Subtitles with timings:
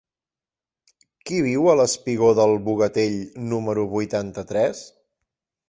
[1.29, 3.21] Qui viu al espigó del Bogatell
[3.53, 4.85] número vuitanta-tres?